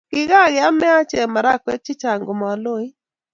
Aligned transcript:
kigaiame 0.09 0.87
ache 0.99 1.19
marakwek 1.33 1.79
chechang 1.85 2.21
komaloit 2.27 2.91